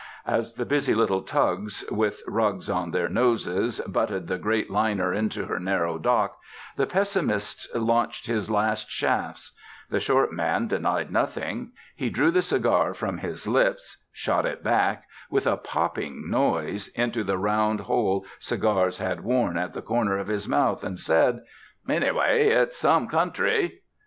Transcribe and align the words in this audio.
As 0.25 0.55
the 0.55 0.65
busy 0.65 0.95
little 0.95 1.21
tugs, 1.21 1.85
with 1.91 2.23
rugs 2.27 2.71
on 2.71 2.89
their 2.89 3.07
noses, 3.07 3.79
butted 3.81 4.25
the 4.25 4.39
great 4.39 4.71
liner 4.71 5.13
into 5.13 5.45
her 5.45 5.59
narrow 5.59 5.99
dock, 5.99 6.39
the 6.75 6.87
pessimist 6.87 7.67
launched 7.75 8.25
his 8.25 8.49
last 8.49 8.89
shafts. 8.89 9.51
The 9.91 9.99
short 9.99 10.33
man 10.33 10.65
denied 10.65 11.11
nothing. 11.11 11.73
He 11.95 12.09
drew 12.09 12.31
the 12.31 12.41
cigar 12.41 12.95
from 12.95 13.19
his 13.19 13.47
lips, 13.47 13.97
shot 14.11 14.43
it 14.47 14.63
back 14.63 15.03
with 15.29 15.45
a 15.45 15.55
popping 15.55 16.31
noise 16.31 16.87
into 16.95 17.23
the 17.23 17.37
round 17.37 17.81
hole 17.81 18.25
cigars 18.39 18.97
had 18.97 19.21
worn 19.23 19.55
at 19.55 19.75
the 19.75 19.83
corner 19.83 20.17
of 20.17 20.25
his 20.29 20.47
mouth, 20.47 20.83
and 20.83 20.99
said, 20.99 21.43
"Anyway, 21.87 22.47
it's 22.47 22.75
some 22.75 23.07
country." 23.07 23.83